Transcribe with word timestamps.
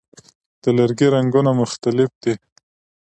د 0.61 0.63
لرګي 0.77 1.07
رنګونه 1.15 1.51
مختلف 1.61 2.09
دي. 2.23 2.33